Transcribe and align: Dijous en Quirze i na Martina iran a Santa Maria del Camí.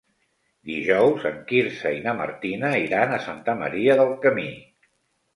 Dijous 0.67 1.25
en 1.29 1.35
Quirze 1.51 1.91
i 1.97 1.99
na 2.07 2.15
Martina 2.21 2.71
iran 2.85 3.13
a 3.17 3.19
Santa 3.27 3.55
Maria 3.61 3.99
del 4.01 4.15
Camí. 4.25 4.47